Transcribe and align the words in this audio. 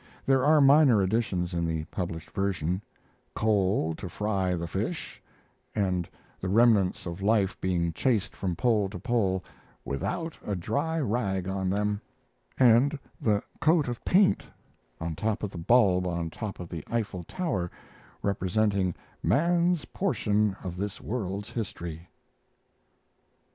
There 0.25 0.43
are 0.43 0.59
minor 0.61 0.99
additions 1.03 1.53
in 1.53 1.63
the 1.67 1.83
published 1.91 2.31
version: 2.31 2.81
"coal 3.35 3.93
to 3.97 4.09
fry 4.09 4.55
the 4.55 4.65
fish"; 4.65 5.21
and 5.75 6.09
the 6.39 6.49
remnants 6.49 7.05
of 7.05 7.21
life 7.21 7.55
being 7.61 7.93
chased 7.93 8.35
from 8.35 8.55
pole 8.55 8.89
to 8.89 8.97
pole 8.97 9.43
"without 9.85 10.39
a 10.43 10.55
dry 10.55 10.99
rag 10.99 11.47
on 11.47 11.69
them,"; 11.69 12.01
and 12.57 12.97
the 13.21 13.43
"coat 13.59 13.87
of 13.87 14.03
paint" 14.03 14.41
on 14.99 15.15
top 15.15 15.43
of 15.43 15.51
the 15.51 15.59
bulb 15.59 16.07
on 16.07 16.31
top 16.31 16.57
the 16.67 16.83
Eiffel 16.87 17.23
Tower 17.25 17.69
representing 18.23 18.95
"man's 19.21 19.85
portion 19.85 20.55
of 20.63 20.77
this 20.77 20.99
world's 20.99 21.51
history." 21.51 22.09